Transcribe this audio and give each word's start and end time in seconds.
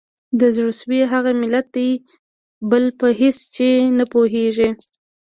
د 0.39 0.41
زړه 0.55 0.73
سوي 0.81 1.01
هغه 1.13 1.31
ملت 1.41 1.67
دی 1.75 1.89
بل 2.71 2.83
په 2.99 3.07
هیڅ 3.19 3.37
چي 3.55 3.69
نه 3.97 4.05
پوهیږي 4.13 4.69